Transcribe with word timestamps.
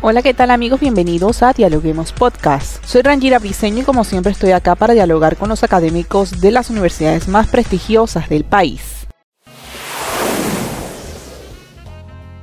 Hola, 0.00 0.22
¿qué 0.22 0.32
tal 0.32 0.52
amigos? 0.52 0.78
Bienvenidos 0.78 1.42
a 1.42 1.52
Dialoguemos 1.52 2.12
Podcast. 2.12 2.84
Soy 2.84 3.02
Rangira 3.02 3.40
Briseño 3.40 3.80
y 3.80 3.84
como 3.84 4.04
siempre 4.04 4.30
estoy 4.30 4.52
acá 4.52 4.76
para 4.76 4.94
dialogar 4.94 5.36
con 5.36 5.48
los 5.48 5.64
académicos 5.64 6.40
de 6.40 6.52
las 6.52 6.70
universidades 6.70 7.26
más 7.26 7.48
prestigiosas 7.48 8.28
del 8.28 8.44
país. 8.44 9.08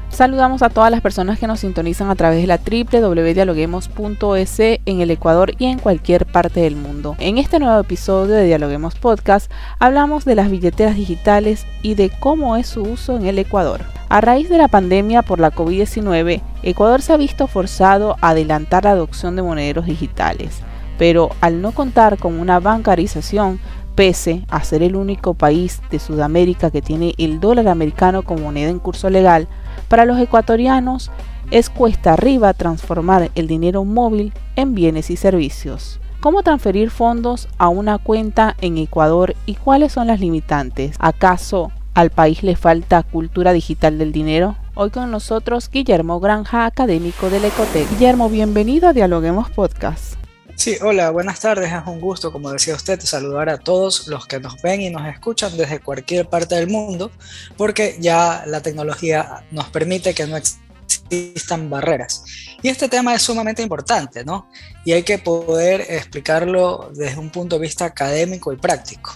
Saludamos 0.10 0.64
a 0.64 0.70
todas 0.70 0.92
las 0.92 1.00
personas 1.00 1.40
que 1.40 1.48
nos 1.48 1.62
sintonizan 1.62 2.10
a 2.10 2.16
través 2.16 2.42
de 2.42 2.48
la 2.48 2.58
www.dialoguemos.es 2.58 4.60
en 4.60 5.00
el 5.00 5.12
Ecuador 5.12 5.54
y 5.58 5.64
en 5.66 5.80
cualquier 5.80 6.26
parte 6.26 6.60
del 6.60 6.76
mundo. 6.76 7.16
En 7.20 7.38
este 7.38 7.60
nuevo 7.60 7.80
episodio 7.80 8.36
de 8.36 8.46
Dialoguemos 8.46 8.96
Podcast 8.96 9.50
hablamos 9.80 10.26
de 10.26 10.36
las 10.36 10.52
billeteras 10.52 10.98
digitales 10.98 11.66
y 11.82 11.96
de 11.96 12.10
cómo 12.10 12.58
es 12.58 12.68
su 12.68 12.84
uso 12.84 13.16
en 13.16 13.28
el 13.28 13.40
Ecuador. 13.40 13.86
A 14.16 14.22
raíz 14.22 14.48
de 14.48 14.58
la 14.58 14.70
pandemia 14.70 15.24
por 15.24 15.42
la 15.42 15.52
COVID-19, 15.52 16.42
Ecuador 16.64 17.02
se 17.02 17.12
ha 17.12 17.18
visto 17.18 17.48
forzado 17.48 18.16
a 18.22 18.30
adelantar 18.30 18.86
la 18.86 18.92
adopción 18.92 19.36
de 19.36 19.42
monederos 19.42 19.88
digitales, 19.88 20.62
pero 20.98 21.32
al 21.42 21.62
no 21.62 21.74
contar 21.74 22.18
con 22.18 22.40
una 22.40 22.62
bancarización, 22.62 23.60
pese 23.94 24.46
a 24.50 24.64
ser 24.64 24.84
el 24.84 24.96
único 24.96 25.34
país 25.34 25.82
de 25.92 26.00
Sudamérica 26.00 26.72
que 26.72 26.82
tiene 26.82 27.14
el 27.18 27.42
dólar 27.42 27.68
americano 27.68 28.24
como 28.24 28.44
moneda 28.44 28.70
en 28.70 28.80
curso 28.80 29.10
legal, 29.10 29.50
para 29.90 30.06
los 30.06 30.18
ecuatorianos 30.18 31.12
es 31.52 31.70
cuesta 31.70 32.14
arriba 32.14 32.54
transformar 32.54 33.32
el 33.36 33.48
dinero 33.48 33.84
móvil 33.84 34.32
en 34.56 34.76
bienes 34.76 35.10
y 35.10 35.18
servicios. 35.18 36.00
¿Cómo 36.22 36.42
transferir 36.42 36.90
fondos 36.90 37.50
a 37.58 37.68
una 37.68 37.98
cuenta 37.98 38.56
en 38.62 38.78
Ecuador 38.78 39.36
y 39.46 39.56
cuáles 39.56 39.92
son 39.92 40.08
las 40.08 40.22
limitantes? 40.22 40.96
¿Acaso 41.00 41.74
al 41.96 42.12
país 42.12 42.44
le 42.44 42.56
falta 42.56 43.02
cultura 43.02 43.54
digital 43.54 43.98
del 43.98 44.12
dinero? 44.12 44.58
Hoy 44.76 44.92
con 44.92 45.10
nosotros 45.10 45.72
Guillermo 45.72 46.20
Granja, 46.20 46.66
académico 46.66 47.30
del 47.30 47.46
Ecotec. 47.46 47.90
Guillermo, 47.90 48.30
bienvenido 48.30 48.90
a 48.90 48.94
Dialoguemos 48.94 49.50
Podcast. 49.50 50.16
Sí, 50.56 50.76
hola, 50.82 51.10
buenas 51.10 51.40
tardes. 51.40 51.72
Es 51.72 51.88
un 51.88 52.00
gusto, 52.00 52.32
como 52.32 52.52
decía 52.52 52.76
usted, 52.76 53.00
saludar 53.00 53.50
a 53.50 53.58
todos 53.58 54.08
los 54.08 54.28
que 54.28 54.40
nos 54.40 54.62
ven 54.62 54.82
y 54.82 54.90
nos 54.90 55.08
escuchan 55.08 55.56
desde 55.58 55.80
cualquier 55.80 56.28
parte 56.28 56.56
del 56.56 56.70
mundo, 56.70 57.12
porque 57.58 57.98
ya 58.00 58.44
la 58.46 58.62
tecnología 58.62 59.44
nos 59.52 59.70
permite 59.70 60.14
que 60.14 60.28
no 60.28 60.38
existan 60.38 61.70
barreras. 61.70 62.24
Y 62.62 62.70
este 62.70 62.90
tema 62.90 63.14
es 63.14 63.22
sumamente 63.22 63.62
importante, 63.62 64.24
¿no? 64.24 64.50
Y 64.84 64.94
hay 64.94 65.04
que 65.04 65.18
poder 65.18 65.82
explicarlo 65.90 66.92
desde 66.94 67.20
un 67.20 67.30
punto 67.30 67.58
de 67.58 67.62
vista 67.62 67.86
académico 67.86 68.52
y 68.52 68.58
práctico. 68.58 69.14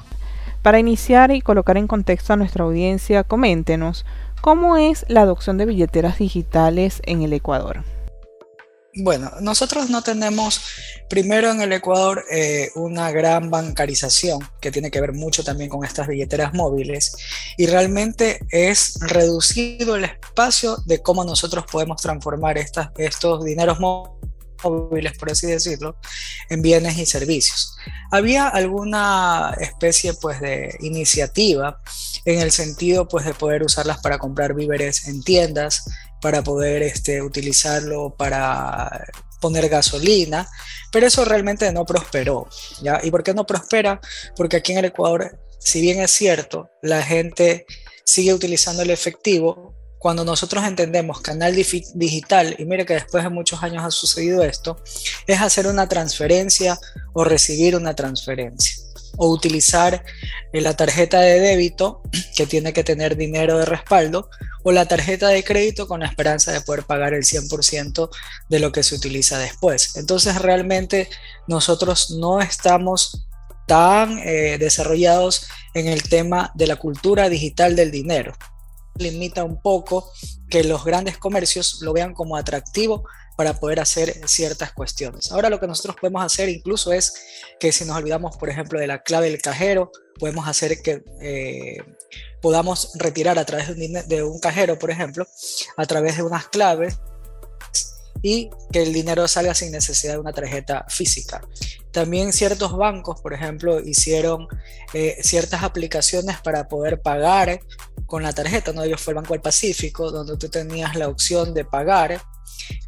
Para 0.62 0.80
iniciar 0.80 1.32
y 1.32 1.42
colocar 1.42 1.78
en 1.78 1.88
contexto 1.88 2.34
a 2.34 2.36
nuestra 2.36 2.66
audiencia, 2.66 3.24
coméntenos 3.24 4.06
cómo 4.42 4.78
es 4.78 5.06
la 5.08 5.22
adopción 5.22 5.58
de 5.58 5.66
billeteras 5.66 6.18
digitales 6.18 7.02
en 7.06 7.22
el 7.22 7.34
Ecuador. 7.34 7.84
Bueno, 8.96 9.32
nosotros 9.42 9.90
no 9.90 10.02
tenemos 10.02 10.62
primero 11.10 11.52
en 11.52 11.62
el 11.62 11.72
Ecuador 11.72 12.26
eh, 12.32 12.70
una 12.76 13.12
gran 13.12 13.50
bancarización 13.50 14.40
que 14.60 14.72
tiene 14.72 14.90
que 14.90 15.00
ver 15.00 15.14
mucho 15.14 15.44
también 15.44 15.70
con 15.70 15.86
estas 15.86 16.08
billeteras 16.08 16.54
móviles 16.54 17.16
y 17.56 17.68
realmente 17.68 18.40
es 18.50 19.00
reducido 19.00 19.96
el 19.96 20.06
espacio 20.06 20.78
de 20.86 21.02
cómo 21.02 21.24
nosotros 21.24 21.66
podemos 21.72 22.02
transformar 22.02 22.58
estos 22.58 23.46
dineros 23.46 23.80
móviles, 23.80 24.29
por 24.62 25.32
así 25.32 25.48
decirlo, 25.48 25.98
en 26.50 26.62
bienes 26.62 26.98
y 26.98 27.06
servicios. 27.06 27.76
Había 28.12 28.48
alguna 28.48 29.56
especie 29.60 30.14
pues 30.14 30.40
de 30.42 30.76
iniciativa 30.82 31.82
en 32.26 32.40
el 32.40 32.52
sentido 32.52 33.08
pues 33.08 33.26
de 33.26 33.34
poder 33.34 33.64
usarlas 33.64 34.00
para 34.00 34.18
comprar 34.18 34.54
víveres 34.54 35.08
en 35.08 35.24
tiendas, 35.24 35.84
para 36.22 36.44
poder 36.44 36.84
este, 36.84 37.22
utilizarlo 37.22 38.16
para 38.18 39.06
poner 39.40 39.70
gasolina, 39.70 40.48
pero 40.92 41.08
eso 41.08 41.26
realmente 41.26 41.72
no 41.72 41.86
prosperó. 41.86 42.48
¿ya? 42.82 43.00
¿Y 43.04 43.12
por 43.12 43.24
qué 43.24 43.34
no 43.34 43.46
prospera? 43.46 44.00
Porque 44.36 44.58
aquí 44.58 44.74
en 44.74 44.80
el 44.80 44.86
Ecuador, 44.86 45.40
si 45.60 45.82
bien 45.82 46.02
es 46.02 46.12
cierto, 46.12 46.70
la 46.82 47.02
gente 47.02 47.66
sigue 48.04 48.34
utilizando 48.34 48.82
el 48.84 48.90
efectivo, 48.90 49.76
cuando 50.00 50.24
nosotros 50.24 50.64
entendemos 50.64 51.22
canal 51.22 51.54
digital, 51.54 52.56
y 52.58 52.66
mire 52.66 52.86
que 52.86 52.94
después 52.94 53.24
de 53.24 53.30
muchos 53.30 53.62
años 53.62 53.84
ha 53.84 53.92
sucedido 53.92 54.44
esto, 54.44 54.82
es 55.28 55.42
hacer 55.42 55.68
una 55.68 55.88
transferencia 55.88 56.80
o 57.14 57.24
recibir 57.26 57.76
una 57.76 57.94
transferencia 57.94 58.82
o 59.18 59.30
utilizar 59.30 60.04
eh, 60.54 60.62
la 60.62 60.76
tarjeta 60.76 61.20
de 61.20 61.40
débito 61.40 62.02
que 62.36 62.46
tiene 62.46 62.72
que 62.72 62.86
tener 62.86 63.18
dinero 63.18 63.58
de 63.58 63.66
respaldo 63.66 64.30
o 64.64 64.72
la 64.72 64.86
tarjeta 64.86 65.28
de 65.28 65.44
crédito 65.44 65.88
con 65.88 66.00
la 66.00 66.06
esperanza 66.08 66.52
de 66.54 66.62
poder 66.62 66.86
pagar 66.86 67.14
el 67.14 67.24
100% 67.24 68.10
de 68.50 68.60
lo 68.60 68.72
que 68.72 68.84
se 68.84 68.96
utiliza 68.96 69.38
después. 69.38 69.96
Entonces 69.98 70.42
realmente 70.42 71.10
nosotros 71.48 72.12
no 72.12 72.40
estamos 72.40 73.28
tan 73.68 74.18
eh, 74.20 74.58
desarrollados 74.58 75.48
en 75.74 75.88
el 75.88 76.04
tema 76.04 76.52
de 76.56 76.68
la 76.68 76.78
cultura 76.78 77.30
digital 77.30 77.76
del 77.76 77.92
dinero. 77.92 78.34
Limita 79.00 79.44
un 79.44 79.62
poco 79.62 80.12
que 80.50 80.64
los 80.64 80.84
grandes 80.86 81.18
comercios 81.18 81.80
lo 81.82 81.94
vean 81.94 82.14
como 82.14 82.38
atractivo 82.38 83.04
para 83.40 83.54
poder 83.54 83.80
hacer 83.80 84.28
ciertas 84.28 84.74
cuestiones. 84.74 85.32
Ahora 85.32 85.50
lo 85.50 85.62
que 85.62 85.68
nosotros 85.68 85.96
podemos 86.00 86.22
hacer 86.24 86.50
incluso 86.50 86.92
es 86.92 87.14
que 87.58 87.72
si 87.72 87.86
nos 87.86 87.96
olvidamos, 87.96 88.36
por 88.36 88.50
ejemplo, 88.50 88.78
de 88.80 88.88
la 88.88 89.02
clave 89.02 89.32
del 89.32 89.42
cajero, 89.42 89.92
podemos 90.20 90.46
hacer 90.46 90.82
que 90.82 91.04
eh, 91.22 91.78
podamos 92.42 92.92
retirar 92.96 93.40
a 93.40 93.46
través 93.46 93.78
de 94.10 94.24
un, 94.24 94.40
cajero, 94.40 94.78
por 94.78 94.92
ejemplo, 94.92 95.26
a 95.78 95.86
través 95.86 96.18
de 96.18 96.24
unas 96.24 96.50
claves 96.50 97.00
y 98.22 98.50
que 98.74 98.84
el 98.84 98.92
dinero 98.92 99.26
salga 99.28 99.54
sin 99.54 99.72
necesidad 99.72 100.16
de 100.16 100.20
una 100.20 100.34
tarjeta 100.34 100.86
física. 100.90 101.42
También 101.92 102.34
ciertos 102.34 102.76
bancos, 102.76 103.22
por 103.22 103.34
ejemplo, 103.34 103.80
hicieron 103.80 104.48
eh, 104.94 105.18
ciertas 105.22 105.64
aplicaciones 105.64 106.42
para 106.42 106.68
poder 106.68 107.02
pagar 107.02 107.62
con 108.10 108.24
la 108.24 108.34
tarjeta. 108.34 108.74
¿no? 108.74 108.84
Ellos 108.84 109.00
fue 109.00 109.12
el 109.12 109.16
Banco 109.16 109.34
del 109.34 109.42
Pacífico, 109.42 110.12
donde 110.12 110.36
tú 110.36 110.50
tenías 110.50 110.96
la 110.96 111.08
opción 111.08 111.54
de 111.54 111.64
pagar 111.64 112.22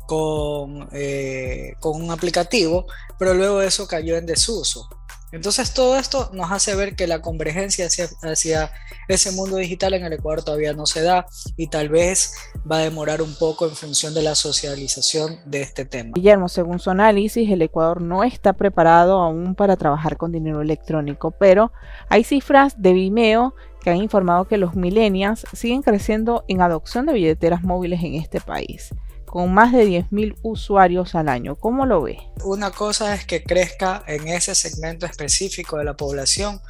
con, 0.06 0.90
eh, 0.92 1.76
con 1.80 2.02
un 2.02 2.12
aplicativo, 2.12 2.86
pero 3.18 3.34
luego 3.34 3.62
eso 3.62 3.88
cayó 3.88 4.18
en 4.18 4.26
desuso. 4.26 4.90
Entonces 5.32 5.74
todo 5.74 5.98
esto 5.98 6.30
nos 6.34 6.52
hace 6.52 6.76
ver 6.76 6.96
que 6.96 7.08
la 7.08 7.22
convergencia 7.22 7.86
hacia, 7.86 8.10
hacia, 8.22 8.72
ese 9.08 9.32
mundo 9.32 9.58
digital 9.58 9.94
en 9.94 10.04
el 10.04 10.14
Ecuador 10.14 10.44
todavía 10.44 10.74
no 10.74 10.86
se 10.86 11.02
da 11.02 11.26
y 11.58 11.68
tal 11.68 11.90
vez 11.90 12.34
va 12.70 12.78
a 12.78 12.82
demorar 12.82 13.22
un 13.22 13.34
poco 13.36 13.66
en 13.66 13.76
función 13.76 14.14
de 14.14 14.22
la 14.22 14.36
socialización 14.36 15.40
de 15.46 15.62
este 15.62 15.86
tema. 15.86 16.12
Guillermo, 16.16 16.50
según 16.50 16.80
su 16.80 16.90
análisis, 16.90 17.50
el 17.50 17.62
Ecuador 17.62 18.02
no 18.02 18.24
está 18.24 18.54
preparado 18.54 19.20
aún 19.20 19.56
para 19.56 19.76
trabajar 19.76 20.18
con 20.18 20.32
dinero 20.32 20.62
electrónico, 20.62 21.32
pero 21.32 21.72
hay 22.10 22.24
cifras 22.24 22.82
de 22.82 22.94
Vimeo 22.94 23.54
que 23.84 23.90
han 23.90 23.98
informado 23.98 24.46
que 24.46 24.58
los 24.58 24.76
millennials 24.76 25.46
siguen 25.54 25.82
creciendo 25.82 26.46
en 26.48 26.62
adopción 26.62 27.06
de 27.06 27.14
billeteras 27.14 27.64
móviles 27.64 28.04
en 28.04 28.16
este 28.16 28.40
país 28.40 28.90
con 29.32 29.54
más 29.54 29.72
de 29.72 29.88
10.000 29.88 30.36
usuarios 30.44 31.16
al 31.16 31.30
año. 31.30 31.56
¿Cómo 31.56 31.86
lo 31.86 32.02
ve? 32.02 32.18
Una 32.44 32.70
cosa 32.70 33.16
es 33.16 33.26
que 33.26 33.42
crezca 33.42 34.04
en 34.06 34.28
ese 34.28 34.54
segmento 34.54 35.06
específico 35.06 35.78
de 35.78 35.86
la 35.86 35.96
población 35.96 36.62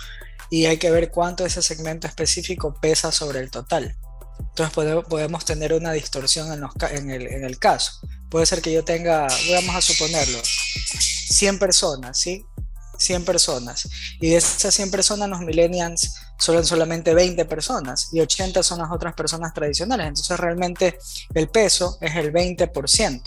y 0.52 0.68
hay 0.68 0.78
que 0.78 0.92
ver 0.92 1.10
cuánto 1.10 1.44
ese 1.44 1.64
segmento 1.64 2.06
específico 2.06 2.76
pesa 2.80 3.12
sobre 3.12 3.40
el 3.40 3.50
total. 3.50 3.98
Entonces 4.50 4.76
podemos 5.10 5.44
tener 5.44 5.74
una 5.74 5.92
distorsión 5.92 6.52
en, 6.92 7.10
el, 7.10 7.28
en 7.28 7.44
el 7.46 7.58
caso. 7.58 7.94
Puede 8.30 8.46
ser 8.46 8.62
que 8.62 8.72
yo 8.72 8.84
tenga, 8.84 9.28
vamos 9.52 9.76
a 9.76 9.82
suponerlo, 9.82 10.38
100 10.44 11.58
personas, 11.58 12.20
¿sí? 12.20 12.46
100 13.00 13.26
personas. 13.26 13.90
Y 14.20 14.30
de 14.30 14.38
esas 14.38 14.76
100 14.76 14.92
personas, 14.92 15.30
los 15.30 15.40
millennials 15.40 16.14
son 16.42 16.66
solamente 16.66 17.14
20 17.14 17.46
personas 17.46 18.10
y 18.12 18.20
80 18.20 18.64
son 18.64 18.80
las 18.80 18.92
otras 18.92 19.14
personas 19.14 19.54
tradicionales. 19.54 20.08
Entonces 20.08 20.40
realmente 20.40 20.98
el 21.36 21.50
peso 21.50 22.00
es 22.02 22.16
el 22.16 22.34
20%, 22.34 23.22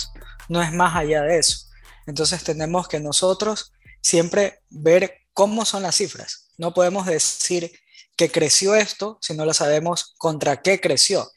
no 0.49 0.61
es 0.61 0.73
más 0.73 0.97
allá 0.97 1.23
de 1.23 1.39
eso. 1.39 1.69
Entonces 2.07 2.43
tenemos 2.43 2.89
que 2.89 2.99
nosotros 2.99 3.73
siempre 4.01 4.63
ver 4.69 5.21
cómo 5.33 5.65
son 5.65 5.85
las 5.85 5.95
cifras. 5.95 6.51
No 6.59 6.75
podemos 6.75 7.07
decir 7.07 7.73
que 8.17 8.31
creció 8.31 8.75
esto 8.75 9.19
si 9.21 9.35
no 9.35 9.45
lo 9.45 9.55
sabemos 9.55 10.15
contra 10.19 10.61
qué 10.61 10.81
creció. 10.81 11.31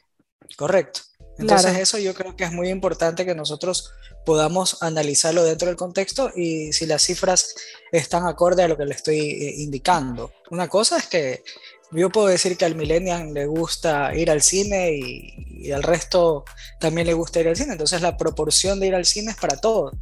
Correcto. 0.56 1.00
Entonces 1.38 1.78
eso 1.78 1.98
yo 1.98 2.14
creo 2.14 2.36
que 2.36 2.44
es 2.44 2.52
muy 2.52 2.68
importante 2.68 3.24
que 3.24 3.34
nosotros 3.34 3.92
podamos 4.26 4.82
analizarlo 4.82 5.44
dentro 5.44 5.68
del 5.68 5.76
contexto 5.76 6.30
y 6.34 6.72
si 6.72 6.84
las 6.86 7.02
cifras 7.02 7.54
están 7.92 8.26
acorde 8.26 8.62
a 8.62 8.68
lo 8.68 8.76
que 8.76 8.84
le 8.84 8.94
estoy 8.94 9.18
eh, 9.20 9.54
indicando. 9.58 10.32
Una 10.50 10.68
cosa 10.68 10.98
es 10.98 11.06
que 11.06 11.44
yo 11.92 12.10
puedo 12.10 12.26
decir 12.26 12.56
que 12.56 12.64
al 12.64 12.74
millennial 12.74 13.32
le 13.32 13.46
gusta 13.46 14.14
ir 14.14 14.30
al 14.30 14.42
cine 14.42 14.92
y, 14.92 15.66
y, 15.66 15.72
al 15.72 15.82
resto 15.82 16.44
también 16.78 17.06
le 17.06 17.14
gusta 17.14 17.40
ir 17.40 17.48
al 17.48 17.56
cine. 17.56 17.72
Entonces 17.72 18.02
la 18.02 18.16
proporción 18.16 18.80
de 18.80 18.88
ir 18.88 18.94
al 18.94 19.06
cine 19.06 19.30
es 19.30 19.36
para 19.36 19.56
todos, 19.56 19.94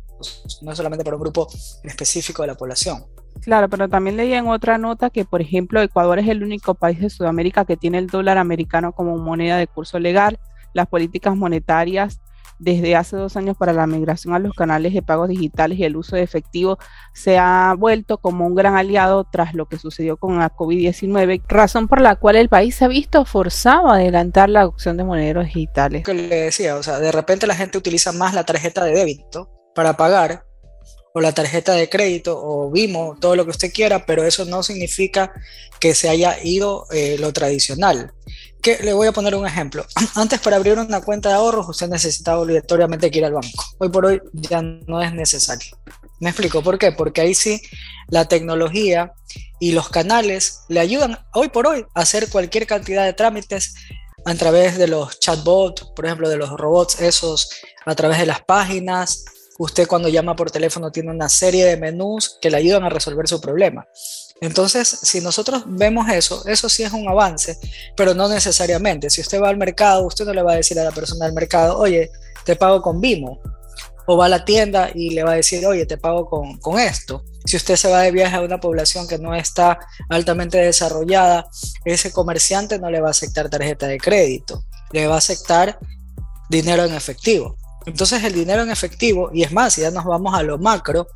no 0.62 0.74
solamente 0.74 1.04
para 1.04 1.16
un 1.16 1.22
grupo 1.22 1.48
específico 1.84 2.42
de 2.42 2.48
la 2.48 2.56
población. 2.56 3.04
Claro, 3.42 3.68
pero 3.68 3.88
también 3.88 4.16
leí 4.16 4.32
en 4.32 4.48
otra 4.48 4.78
nota 4.78 5.10
que, 5.10 5.24
por 5.24 5.40
ejemplo, 5.40 5.80
Ecuador 5.80 6.18
es 6.18 6.28
el 6.28 6.42
único 6.42 6.74
país 6.74 6.98
de 7.00 7.10
Sudamérica 7.10 7.64
que 7.64 7.76
tiene 7.76 7.98
el 7.98 8.06
dólar 8.06 8.38
americano 8.38 8.92
como 8.92 9.16
moneda 9.18 9.58
de 9.58 9.66
curso 9.66 9.98
legal 9.98 10.40
las 10.76 10.86
políticas 10.86 11.34
monetarias 11.34 12.20
desde 12.58 12.96
hace 12.96 13.16
dos 13.16 13.36
años 13.36 13.56
para 13.56 13.72
la 13.72 13.86
migración 13.86 14.34
a 14.34 14.38
los 14.38 14.54
canales 14.54 14.94
de 14.94 15.02
pagos 15.02 15.28
digitales 15.28 15.78
y 15.78 15.84
el 15.84 15.96
uso 15.96 16.16
de 16.16 16.22
efectivo 16.22 16.78
se 17.12 17.38
ha 17.38 17.74
vuelto 17.76 18.18
como 18.18 18.46
un 18.46 18.54
gran 18.54 18.76
aliado 18.76 19.26
tras 19.30 19.54
lo 19.54 19.66
que 19.66 19.78
sucedió 19.78 20.16
con 20.16 20.38
la 20.38 20.54
COVID-19, 20.54 21.42
razón 21.48 21.88
por 21.88 22.00
la 22.00 22.16
cual 22.16 22.36
el 22.36 22.48
país 22.48 22.74
se 22.74 22.84
ha 22.84 22.88
visto 22.88 23.24
forzado 23.24 23.88
a 23.88 23.96
adelantar 23.96 24.48
la 24.48 24.60
adopción 24.60 24.96
de 24.96 25.04
monederos 25.04 25.46
digitales. 25.46 26.04
Que 26.04 26.14
le 26.14 26.28
decía, 26.28 26.76
o 26.76 26.82
sea, 26.82 26.98
de 26.98 27.12
repente 27.12 27.46
la 27.46 27.54
gente 27.54 27.78
utiliza 27.78 28.12
más 28.12 28.34
la 28.34 28.44
tarjeta 28.44 28.84
de 28.84 28.92
débito 28.92 29.50
para 29.74 29.96
pagar 29.96 30.46
o 31.12 31.20
la 31.22 31.32
tarjeta 31.32 31.72
de 31.72 31.88
crédito 31.88 32.38
o 32.38 32.70
Vimo, 32.70 33.16
todo 33.18 33.36
lo 33.36 33.44
que 33.44 33.50
usted 33.50 33.72
quiera, 33.72 34.04
pero 34.04 34.24
eso 34.24 34.44
no 34.44 34.62
significa 34.62 35.32
que 35.80 35.94
se 35.94 36.10
haya 36.10 36.36
ido 36.42 36.86
eh, 36.92 37.16
lo 37.18 37.32
tradicional. 37.32 38.12
Le 38.82 38.92
voy 38.92 39.06
a 39.06 39.12
poner 39.12 39.34
un 39.34 39.46
ejemplo. 39.46 39.84
Antes 40.14 40.40
para 40.40 40.56
abrir 40.56 40.78
una 40.78 41.00
cuenta 41.00 41.30
de 41.30 41.34
ahorros 41.36 41.68
usted 41.68 41.88
necesitaba 41.88 42.40
obligatoriamente 42.40 43.10
que 43.10 43.18
ir 43.18 43.24
al 43.24 43.34
banco. 43.34 43.64
Hoy 43.78 43.88
por 43.88 44.06
hoy 44.06 44.20
ya 44.32 44.62
no 44.62 45.02
es 45.02 45.12
necesario. 45.12 45.76
Me 46.20 46.30
explico 46.30 46.62
por 46.62 46.78
qué. 46.78 46.92
Porque 46.92 47.20
ahí 47.20 47.34
sí 47.34 47.60
la 48.08 48.26
tecnología 48.26 49.12
y 49.60 49.72
los 49.72 49.88
canales 49.88 50.60
le 50.68 50.80
ayudan 50.80 51.18
hoy 51.34 51.48
por 51.48 51.66
hoy 51.66 51.84
a 51.94 52.00
hacer 52.00 52.28
cualquier 52.28 52.66
cantidad 52.66 53.04
de 53.04 53.12
trámites 53.12 53.74
a 54.24 54.34
través 54.34 54.76
de 54.76 54.88
los 54.88 55.20
chatbots, 55.20 55.84
por 55.94 56.06
ejemplo, 56.06 56.28
de 56.28 56.36
los 56.36 56.50
robots 56.50 57.00
esos, 57.00 57.48
a 57.84 57.94
través 57.94 58.18
de 58.18 58.26
las 58.26 58.42
páginas, 58.42 59.24
Usted 59.58 59.86
cuando 59.86 60.08
llama 60.08 60.36
por 60.36 60.50
teléfono 60.50 60.90
tiene 60.90 61.10
una 61.10 61.28
serie 61.28 61.64
de 61.64 61.76
menús 61.76 62.38
que 62.40 62.50
le 62.50 62.58
ayudan 62.58 62.84
a 62.84 62.90
resolver 62.90 63.26
su 63.26 63.40
problema. 63.40 63.86
Entonces, 64.40 64.86
si 65.02 65.20
nosotros 65.20 65.64
vemos 65.66 66.08
eso, 66.08 66.46
eso 66.46 66.68
sí 66.68 66.82
es 66.82 66.92
un 66.92 67.08
avance, 67.08 67.58
pero 67.96 68.14
no 68.14 68.28
necesariamente. 68.28 69.08
Si 69.08 69.20
usted 69.20 69.40
va 69.40 69.48
al 69.48 69.56
mercado, 69.56 70.06
usted 70.06 70.26
no 70.26 70.34
le 70.34 70.42
va 70.42 70.52
a 70.52 70.56
decir 70.56 70.78
a 70.78 70.84
la 70.84 70.92
persona 70.92 71.24
del 71.24 71.34
mercado, 71.34 71.78
oye, 71.78 72.10
te 72.44 72.56
pago 72.56 72.82
con 72.82 73.00
Vimo. 73.00 73.40
O 74.08 74.16
va 74.16 74.26
a 74.26 74.28
la 74.28 74.44
tienda 74.44 74.90
y 74.94 75.10
le 75.10 75.24
va 75.24 75.32
a 75.32 75.36
decir, 75.36 75.66
oye, 75.66 75.84
te 75.84 75.98
pago 75.98 76.26
con, 76.26 76.58
con 76.58 76.78
esto. 76.78 77.24
Si 77.44 77.56
usted 77.56 77.76
se 77.76 77.90
va 77.90 78.02
de 78.02 78.12
viaje 78.12 78.36
a 78.36 78.40
una 78.40 78.60
población 78.60 79.08
que 79.08 79.18
no 79.18 79.34
está 79.34 79.78
altamente 80.08 80.58
desarrollada, 80.58 81.48
ese 81.84 82.12
comerciante 82.12 82.78
no 82.78 82.90
le 82.90 83.00
va 83.00 83.08
a 83.08 83.10
aceptar 83.10 83.48
tarjeta 83.48 83.86
de 83.86 83.98
crédito, 83.98 84.64
le 84.92 85.06
va 85.08 85.16
a 85.16 85.18
aceptar 85.18 85.78
dinero 86.48 86.84
en 86.84 86.94
efectivo. 86.94 87.56
Entonces 87.86 88.22
el 88.24 88.32
dinero 88.32 88.62
en 88.62 88.70
efectivo, 88.70 89.30
y 89.32 89.44
es 89.44 89.52
más, 89.52 89.74
si 89.74 89.80
ya 89.80 89.90
nos 89.90 90.04
vamos 90.04 90.34
a 90.34 90.42
lo 90.42 90.58
macro, 90.58 91.08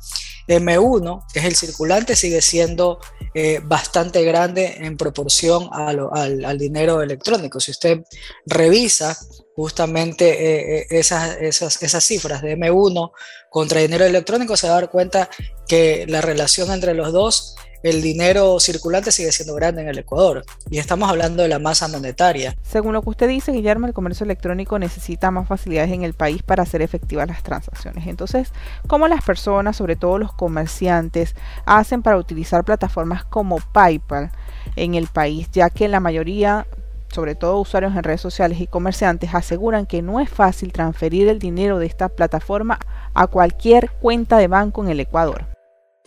M1, 0.47 1.25
que 1.33 1.39
es 1.39 1.45
el 1.45 1.55
circulante, 1.55 2.15
sigue 2.15 2.41
siendo 2.41 2.99
eh, 3.33 3.61
bastante 3.63 4.23
grande 4.23 4.77
en 4.79 4.97
proporción 4.97 5.69
al, 5.71 6.57
dinero 6.57 7.01
electrónico. 7.01 7.59
Si 7.59 7.71
usted 7.71 8.01
revisa 8.45 9.17
justamente 9.61 10.25
eh, 10.25 10.79
eh, 10.79 10.87
esas, 10.89 11.37
esas, 11.39 11.83
esas 11.83 12.03
cifras 12.03 12.41
de 12.41 12.57
M1 12.57 13.11
contra 13.49 13.79
dinero 13.79 14.05
electrónico, 14.05 14.57
se 14.57 14.67
va 14.67 14.73
a 14.73 14.81
dar 14.81 14.89
cuenta 14.89 15.29
que 15.67 16.05
la 16.07 16.19
relación 16.19 16.71
entre 16.71 16.95
los 16.95 17.13
dos 17.13 17.55
el 17.83 18.01
dinero 18.01 18.59
circulante 18.59 19.11
sigue 19.11 19.31
siendo 19.31 19.55
grande 19.55 19.81
en 19.81 19.87
el 19.87 19.97
Ecuador 19.97 20.43
y 20.69 20.77
estamos 20.77 21.09
hablando 21.09 21.41
de 21.43 21.49
la 21.49 21.59
masa 21.59 21.87
monetaria. 21.87 22.55
Según 22.61 22.93
lo 22.93 23.01
que 23.01 23.09
usted 23.09 23.27
dice, 23.27 23.51
Guillermo, 23.51 23.87
el 23.87 23.93
comercio 23.93 24.23
electrónico 24.23 24.77
necesita 24.77 25.31
más 25.31 25.47
facilidades 25.47 25.91
en 25.91 26.03
el 26.03 26.13
país 26.13 26.43
para 26.43 26.63
hacer 26.63 26.81
efectivas 26.81 27.27
las 27.27 27.43
transacciones. 27.43 28.07
Entonces, 28.07 28.51
¿cómo 28.87 29.07
las 29.07 29.23
personas, 29.23 29.77
sobre 29.77 29.95
todo 29.95 30.17
los 30.17 30.33
comerciantes, 30.33 31.35
hacen 31.65 32.03
para 32.03 32.17
utilizar 32.17 32.63
plataformas 32.63 33.25
como 33.25 33.57
PayPal 33.71 34.31
en 34.75 34.95
el 34.95 35.07
país, 35.07 35.49
ya 35.51 35.69
que 35.69 35.87
la 35.87 35.99
mayoría 35.99 36.67
sobre 37.13 37.35
todo 37.35 37.59
usuarios 37.59 37.93
en 37.95 38.03
redes 38.03 38.21
sociales 38.21 38.59
y 38.59 38.67
comerciantes, 38.67 39.33
aseguran 39.33 39.85
que 39.85 40.01
no 40.01 40.19
es 40.19 40.29
fácil 40.29 40.71
transferir 40.71 41.27
el 41.27 41.39
dinero 41.39 41.79
de 41.79 41.85
esta 41.85 42.09
plataforma 42.09 42.79
a 43.13 43.27
cualquier 43.27 43.91
cuenta 43.91 44.37
de 44.37 44.47
banco 44.47 44.83
en 44.83 44.89
el 44.89 44.99
Ecuador. 44.99 45.45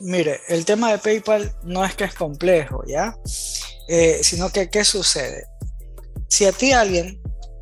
Mire, 0.01 0.41
el 0.49 0.65
tema 0.65 0.91
de 0.91 0.99
PayPal 0.99 1.55
no 1.63 1.85
es 1.85 1.95
que 1.95 2.05
es 2.05 2.15
complejo, 2.15 2.83
¿ya? 2.87 3.17
Eh, 3.89 4.21
sino 4.23 4.51
que, 4.51 4.69
¿qué 4.71 4.85
sucede? 4.85 5.45
Si 6.29 6.47
a 6.47 6.53
ti 6.53 6.73
alguien 6.73 7.21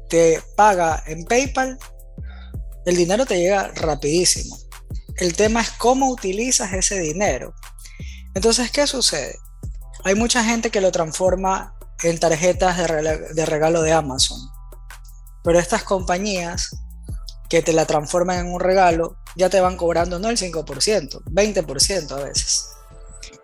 te 0.08 0.40
paga 0.56 1.02
en 1.06 1.24
PayPal, 1.24 1.78
el 2.86 2.96
dinero 2.96 3.26
te 3.26 3.38
llega 3.38 3.68
rapidísimo. 3.74 4.56
El 5.16 5.34
tema 5.34 5.60
es 5.60 5.70
cómo 5.70 6.08
utilizas 6.10 6.72
ese 6.72 6.98
dinero. 7.00 7.54
Entonces, 8.34 8.70
¿qué 8.70 8.86
sucede? 8.86 9.36
Hay 10.04 10.14
mucha 10.14 10.42
gente 10.42 10.70
que 10.70 10.80
lo 10.80 10.90
transforma 10.90 11.74
en 12.02 12.18
tarjetas 12.18 12.76
de 13.34 13.46
regalo 13.46 13.82
de 13.82 13.92
Amazon. 13.92 14.38
Pero 15.44 15.58
estas 15.58 15.82
compañías 15.82 16.70
que 17.48 17.62
te 17.62 17.72
la 17.72 17.84
transforman 17.84 18.38
en 18.38 18.52
un 18.52 18.60
regalo, 18.60 19.16
ya 19.36 19.50
te 19.50 19.60
van 19.60 19.76
cobrando 19.76 20.18
no 20.18 20.30
el 20.30 20.38
5%, 20.38 21.22
20% 21.24 22.12
a 22.12 22.24
veces. 22.24 22.70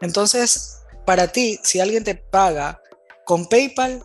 Entonces, 0.00 0.78
para 1.04 1.28
ti, 1.28 1.60
si 1.62 1.80
alguien 1.80 2.04
te 2.04 2.14
paga 2.14 2.80
con 3.24 3.46
PayPal, 3.46 4.02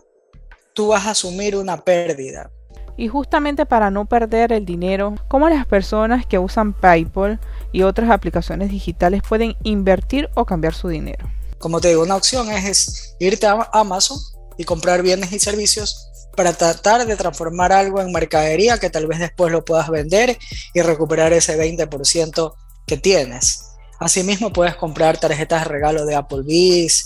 tú 0.74 0.88
vas 0.88 1.06
a 1.06 1.12
asumir 1.12 1.56
una 1.56 1.84
pérdida. 1.84 2.50
Y 2.96 3.08
justamente 3.08 3.66
para 3.66 3.90
no 3.90 4.06
perder 4.06 4.52
el 4.52 4.64
dinero, 4.64 5.14
¿cómo 5.28 5.48
las 5.48 5.66
personas 5.66 6.26
que 6.26 6.38
usan 6.38 6.74
PayPal 6.74 7.40
y 7.72 7.82
otras 7.82 8.10
aplicaciones 8.10 8.70
digitales 8.70 9.22
pueden 9.28 9.56
invertir 9.62 10.28
o 10.34 10.44
cambiar 10.44 10.74
su 10.74 10.88
dinero? 10.88 11.28
Como 11.58 11.80
te 11.80 11.88
digo, 11.88 12.02
una 12.02 12.16
opción 12.16 12.50
es, 12.50 12.64
es 12.66 13.16
irte 13.18 13.46
a 13.46 13.70
Amazon 13.72 14.18
y 14.56 14.64
comprar 14.64 15.02
bienes 15.02 15.32
y 15.32 15.38
servicios 15.38 16.08
para 16.36 16.52
tratar 16.52 17.06
de 17.06 17.16
transformar 17.16 17.72
algo 17.72 18.00
en 18.00 18.12
mercadería 18.12 18.78
que 18.78 18.90
tal 18.90 19.06
vez 19.06 19.18
después 19.18 19.52
lo 19.52 19.64
puedas 19.64 19.88
vender 19.88 20.38
y 20.72 20.82
recuperar 20.82 21.32
ese 21.32 21.56
20% 21.56 22.54
que 22.86 22.96
tienes. 22.96 23.66
Asimismo 24.00 24.52
puedes 24.52 24.74
comprar 24.74 25.18
tarjetas 25.18 25.62
de 25.62 25.68
regalo 25.68 26.04
de 26.04 26.14
Applebee's, 26.14 27.04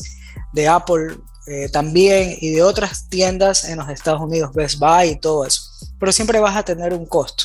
de 0.52 0.68
Apple 0.68 1.16
eh, 1.46 1.68
también 1.68 2.36
y 2.40 2.50
de 2.50 2.62
otras 2.62 3.08
tiendas 3.08 3.64
en 3.64 3.78
los 3.78 3.88
Estados 3.88 4.20
Unidos, 4.20 4.52
Best 4.54 4.78
Buy 4.78 5.10
y 5.10 5.16
todo 5.16 5.46
eso. 5.46 5.62
Pero 5.98 6.12
siempre 6.12 6.40
vas 6.40 6.56
a 6.56 6.64
tener 6.64 6.92
un 6.94 7.06
costo. 7.06 7.44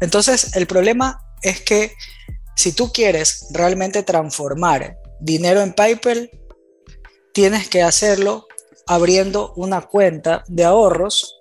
Entonces 0.00 0.56
el 0.56 0.66
problema 0.66 1.22
es 1.42 1.60
que 1.60 1.94
si 2.56 2.72
tú 2.72 2.92
quieres 2.92 3.46
realmente 3.52 4.02
transformar 4.02 4.98
dinero 5.20 5.60
en 5.60 5.72
PayPal, 5.72 6.30
tienes 7.32 7.68
que 7.68 7.82
hacerlo 7.82 8.46
abriendo 8.86 9.52
una 9.56 9.82
cuenta 9.82 10.44
de 10.48 10.64
ahorros 10.64 11.38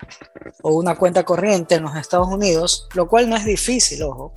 o 0.62 0.74
una 0.74 0.95
cuenta 0.95 1.24
corriente 1.24 1.75
en 1.75 1.83
los 1.83 1.95
Estados 1.95 2.27
Unidos, 2.27 2.88
lo 2.94 3.07
cual 3.07 3.30
no 3.30 3.36
es 3.36 3.45
difícil, 3.45 4.03
ojo, 4.03 4.33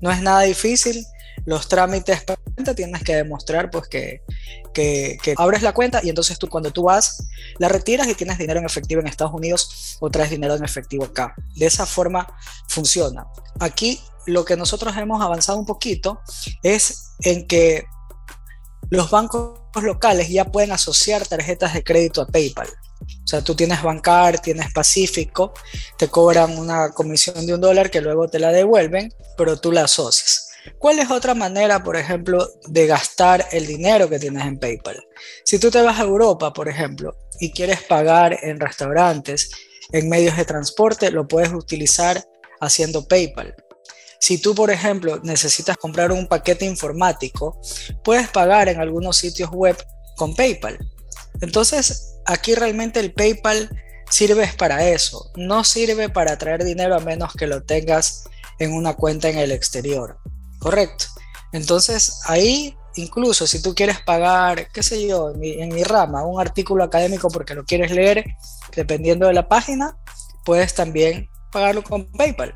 no 0.00 0.10
es 0.10 0.22
nada 0.22 0.42
difícil. 0.42 1.04
Los 1.46 1.68
trámites 1.68 2.22
para 2.24 2.40
cuenta 2.54 2.74
tienes 2.74 3.02
que 3.02 3.16
demostrar 3.16 3.70
pues 3.70 3.88
que, 3.88 4.22
que, 4.74 5.18
abres 5.38 5.62
la 5.62 5.72
cuenta 5.72 6.00
y 6.02 6.10
entonces 6.10 6.38
tú 6.38 6.48
cuando 6.48 6.70
tú 6.70 6.82
vas 6.82 7.26
la 7.58 7.68
retiras 7.68 8.08
y 8.08 8.14
tienes 8.14 8.36
dinero 8.36 8.60
en 8.60 8.66
efectivo 8.66 9.00
en 9.00 9.06
Estados 9.06 9.32
Unidos 9.32 9.96
o 10.00 10.10
traes 10.10 10.30
dinero 10.30 10.54
en 10.54 10.64
efectivo 10.64 11.04
acá. 11.04 11.34
De 11.56 11.66
esa 11.66 11.86
forma 11.86 12.26
funciona. 12.68 13.26
Aquí 13.58 14.00
lo 14.26 14.44
que 14.44 14.56
nosotros 14.56 14.94
hemos 14.96 15.22
avanzado 15.22 15.58
un 15.58 15.66
poquito 15.66 16.20
es 16.62 17.12
en 17.20 17.46
que 17.46 17.84
los 18.90 19.10
bancos 19.10 19.59
locales 19.74 20.28
ya 20.28 20.44
pueden 20.44 20.72
asociar 20.72 21.26
tarjetas 21.26 21.74
de 21.74 21.84
crédito 21.84 22.22
a 22.22 22.26
PayPal. 22.26 22.68
O 22.68 23.26
sea, 23.26 23.42
tú 23.42 23.54
tienes 23.54 23.82
Bancar, 23.82 24.40
tienes 24.40 24.72
Pacífico, 24.72 25.52
te 25.96 26.08
cobran 26.08 26.58
una 26.58 26.90
comisión 26.90 27.46
de 27.46 27.54
un 27.54 27.60
dólar 27.60 27.90
que 27.90 28.00
luego 28.00 28.28
te 28.28 28.38
la 28.38 28.52
devuelven, 28.52 29.12
pero 29.36 29.56
tú 29.56 29.72
la 29.72 29.84
asocias. 29.84 30.48
¿Cuál 30.78 30.98
es 30.98 31.10
otra 31.10 31.34
manera, 31.34 31.82
por 31.82 31.96
ejemplo, 31.96 32.46
de 32.66 32.86
gastar 32.86 33.46
el 33.52 33.66
dinero 33.66 34.08
que 34.08 34.18
tienes 34.18 34.44
en 34.44 34.58
PayPal? 34.58 35.02
Si 35.44 35.58
tú 35.58 35.70
te 35.70 35.80
vas 35.80 35.98
a 35.98 36.02
Europa, 36.02 36.52
por 36.52 36.68
ejemplo, 36.68 37.16
y 37.38 37.50
quieres 37.52 37.82
pagar 37.82 38.38
en 38.42 38.60
restaurantes, 38.60 39.50
en 39.92 40.08
medios 40.08 40.36
de 40.36 40.44
transporte, 40.44 41.10
lo 41.10 41.26
puedes 41.26 41.52
utilizar 41.52 42.22
haciendo 42.60 43.06
PayPal. 43.06 43.54
Si 44.20 44.36
tú, 44.36 44.54
por 44.54 44.70
ejemplo, 44.70 45.18
necesitas 45.22 45.78
comprar 45.78 46.12
un 46.12 46.26
paquete 46.26 46.66
informático, 46.66 47.58
puedes 48.04 48.28
pagar 48.28 48.68
en 48.68 48.78
algunos 48.78 49.16
sitios 49.16 49.50
web 49.50 49.76
con 50.16 50.36
PayPal. 50.36 50.78
Entonces, 51.40 52.18
aquí 52.26 52.54
realmente 52.54 53.00
el 53.00 53.14
PayPal 53.14 53.70
sirve 54.10 54.52
para 54.58 54.86
eso. 54.86 55.30
No 55.36 55.64
sirve 55.64 56.10
para 56.10 56.36
traer 56.36 56.64
dinero 56.64 56.94
a 56.94 57.00
menos 57.00 57.32
que 57.32 57.46
lo 57.46 57.62
tengas 57.62 58.24
en 58.58 58.74
una 58.74 58.92
cuenta 58.92 59.30
en 59.30 59.38
el 59.38 59.52
exterior. 59.52 60.18
Correcto. 60.58 61.06
Entonces, 61.52 62.20
ahí 62.26 62.76
incluso 62.96 63.46
si 63.46 63.62
tú 63.62 63.74
quieres 63.74 64.00
pagar, 64.02 64.68
qué 64.70 64.82
sé 64.82 65.06
yo, 65.06 65.30
en 65.30 65.40
mi, 65.40 65.52
en 65.52 65.74
mi, 65.74 65.82
rama, 65.82 66.24
un 66.24 66.38
artículo 66.38 66.84
académico 66.84 67.30
porque 67.30 67.54
lo 67.54 67.64
quieres 67.64 67.90
leer, 67.90 68.24
dependiendo 68.76 69.28
de 69.28 69.32
la 69.32 69.48
página, 69.48 69.96
puedes 70.44 70.74
también 70.74 71.30
pagarlo 71.50 71.82
con 71.82 72.10
PayPal 72.12 72.52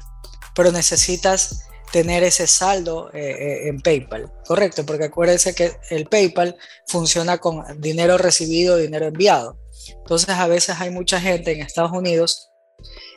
pero 0.54 0.72
necesitas 0.72 1.66
tener 1.92 2.24
ese 2.24 2.46
saldo 2.46 3.10
eh, 3.12 3.20
eh, 3.20 3.68
en 3.68 3.80
PayPal, 3.80 4.32
correcto, 4.46 4.84
porque 4.84 5.04
acuérdense 5.04 5.54
que 5.54 5.72
el 5.90 6.06
PayPal 6.06 6.56
funciona 6.88 7.38
con 7.38 7.62
dinero 7.80 8.18
recibido, 8.18 8.76
dinero 8.76 9.06
enviado. 9.06 9.58
Entonces 9.98 10.30
a 10.30 10.48
veces 10.48 10.76
hay 10.80 10.90
mucha 10.90 11.20
gente 11.20 11.52
en 11.52 11.60
Estados 11.60 11.92
Unidos 11.92 12.50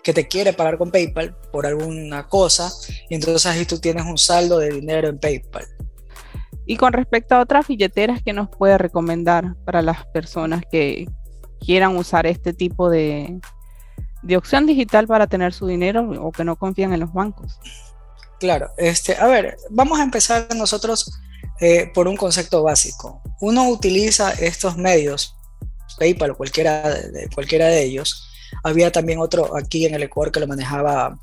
que 0.03 0.13
te 0.13 0.27
quiere 0.27 0.53
pagar 0.53 0.77
con 0.77 0.91
PayPal 0.91 1.36
por 1.51 1.65
alguna 1.65 2.27
cosa 2.27 2.72
y 3.10 3.15
entonces 3.15 3.46
ahí 3.48 3.65
tú 3.65 3.79
tienes 3.79 4.06
un 4.06 4.17
saldo 4.17 4.60
de 4.60 4.70
dinero 4.70 5.08
en 5.08 5.20
PayPal. 5.20 5.65
Y 6.67 6.77
con 6.77 6.94
respecto 6.94 7.34
a 7.34 7.41
otras 7.41 7.67
billeteras 7.67 8.22
que 8.22 8.34
nos 8.34 8.50
puede 8.50 8.77
recomendar 8.77 9.56
para 9.65 9.82
las 9.82 10.06
personas 10.08 10.62
que 10.70 11.08
quieran 11.60 11.96
usar 11.96 12.27
este 12.27 12.53
tipo 12.53 12.89
de, 12.89 13.39
de 14.22 14.38
opción 14.38 14.66
digital 14.66 15.08
para 15.08 15.28
tener 15.28 15.54
su 15.54 15.68
dinero 15.68 16.10
o 16.22 16.32
que 16.32 16.44
no 16.44 16.56
confían 16.56 16.94
en 16.94 17.02
los 17.02 17.14
bancos. 17.14 17.60
Claro, 18.40 18.70
este, 18.78 19.16
a 19.16 19.28
ver, 19.28 19.58
vamos 19.70 20.00
a 20.00 20.04
empezar 20.04 20.48
nosotros 20.56 21.20
eh, 21.60 21.92
por 21.94 22.08
un 22.08 22.16
concepto 22.16 22.62
básico. 22.62 23.22
Uno 23.42 23.68
utiliza 23.70 24.32
estos 24.34 24.78
medios, 24.78 25.36
PayPal 25.98 26.32
o 26.32 26.38
cualquiera 26.38 26.88
de, 26.90 27.30
cualquiera 27.34 27.68
de 27.68 27.84
ellos, 27.84 28.30
había 28.64 28.92
también 28.92 29.20
otro 29.20 29.58
aquí 29.58 29.86
en 29.86 29.96
el 29.96 30.04
Ecuador 30.04 30.32
que 30.32 30.40
lo 30.40 30.48
manejaba, 30.48 31.18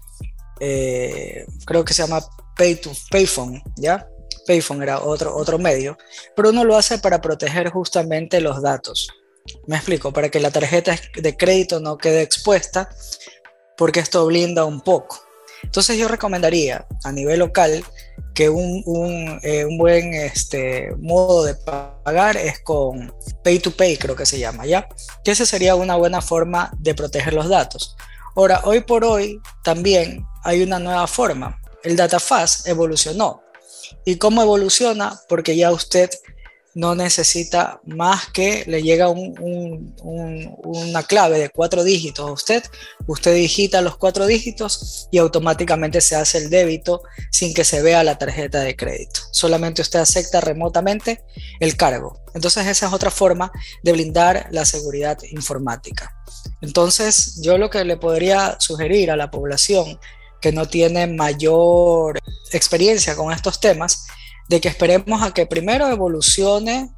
eh, 0.60 1.46
creo 1.64 1.84
que 1.84 1.94
se 1.94 2.02
llama 2.02 2.20
Pay 2.56 2.76
to 2.76 2.90
Payphone, 3.10 3.62
¿ya? 3.76 4.08
Payphone 4.46 4.82
era 4.82 5.00
otro, 5.00 5.34
otro 5.36 5.58
medio, 5.58 5.96
pero 6.34 6.50
uno 6.50 6.64
lo 6.64 6.76
hace 6.76 6.98
para 6.98 7.20
proteger 7.20 7.70
justamente 7.70 8.40
los 8.40 8.60
datos. 8.60 9.08
Me 9.66 9.76
explico, 9.76 10.12
para 10.12 10.30
que 10.30 10.40
la 10.40 10.50
tarjeta 10.50 10.98
de 11.16 11.36
crédito 11.36 11.80
no 11.80 11.98
quede 11.98 12.22
expuesta, 12.22 12.88
porque 13.76 14.00
esto 14.00 14.24
blinda 14.26 14.64
un 14.64 14.80
poco. 14.80 15.20
Entonces 15.62 15.98
yo 15.98 16.08
recomendaría 16.08 16.86
a 17.02 17.12
nivel 17.12 17.40
local 17.40 17.84
que 18.34 18.48
un, 18.48 18.82
un, 18.84 19.38
eh, 19.42 19.64
un, 19.64 19.78
buen 19.78 20.12
este, 20.12 20.94
modo 20.98 21.44
de 21.44 21.54
pagar 21.54 22.36
es 22.36 22.60
con 22.60 23.14
Pay 23.42 23.60
to 23.60 23.70
Pay, 23.70 23.96
creo 23.96 24.16
que 24.16 24.26
se 24.26 24.38
llama, 24.38 24.66
¿ya? 24.66 24.88
Que 25.22 25.30
esa 25.30 25.46
sería 25.46 25.74
una 25.74 25.96
buena 25.96 26.20
forma 26.20 26.72
de 26.78 26.94
proteger 26.94 27.32
los 27.32 27.48
datos. 27.48 27.96
Ahora, 28.36 28.62
hoy 28.64 28.80
por 28.80 29.04
hoy 29.04 29.40
también 29.62 30.26
hay 30.42 30.62
una 30.62 30.78
nueva 30.78 31.06
forma. 31.06 31.60
El 31.82 31.96
DataFast 31.96 32.66
evolucionó. 32.66 33.42
¿Y 34.04 34.16
cómo 34.16 34.42
evoluciona? 34.42 35.20
Porque 35.28 35.56
ya 35.56 35.70
usted 35.70 36.10
no 36.74 36.94
necesita 36.94 37.80
más 37.86 38.28
que 38.30 38.64
le 38.66 38.82
llega 38.82 39.08
una 39.08 41.02
clave 41.04 41.38
de 41.38 41.48
cuatro 41.48 41.84
dígitos 41.84 42.28
a 42.28 42.32
usted, 42.32 42.64
usted 43.06 43.34
digita 43.34 43.80
los 43.80 43.96
cuatro 43.96 44.26
dígitos 44.26 45.08
y 45.12 45.18
automáticamente 45.18 46.00
se 46.00 46.16
hace 46.16 46.38
el 46.38 46.50
débito 46.50 47.02
sin 47.30 47.54
que 47.54 47.64
se 47.64 47.80
vea 47.80 48.02
la 48.02 48.18
tarjeta 48.18 48.60
de 48.60 48.74
crédito. 48.74 49.20
Solamente 49.30 49.82
usted 49.82 50.00
acepta 50.00 50.40
remotamente 50.40 51.24
el 51.60 51.76
cargo. 51.76 52.24
Entonces 52.34 52.66
esa 52.66 52.86
es 52.88 52.92
otra 52.92 53.10
forma 53.10 53.52
de 53.82 53.92
blindar 53.92 54.48
la 54.50 54.64
seguridad 54.64 55.18
informática. 55.30 56.12
Entonces 56.60 57.40
yo 57.40 57.56
lo 57.56 57.70
que 57.70 57.84
le 57.84 57.96
podría 57.96 58.56
sugerir 58.58 59.12
a 59.12 59.16
la 59.16 59.30
población 59.30 60.00
que 60.40 60.50
no 60.52 60.66
tiene 60.66 61.06
mayor 61.06 62.18
experiencia 62.52 63.14
con 63.14 63.32
estos 63.32 63.60
temas 63.60 64.06
de 64.48 64.60
que 64.60 64.68
esperemos 64.68 65.22
a 65.22 65.32
que 65.32 65.46
primero 65.46 65.88
evolucione 65.88 66.90